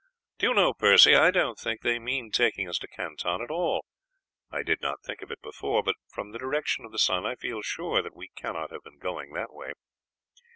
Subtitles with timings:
[0.39, 3.85] Do you know, Percy, I don't think they mean taking us to Canton at all.
[4.49, 7.35] I did not think of it before, but from the direction of the sun I
[7.35, 9.73] feel sure that we cannot have been going that way.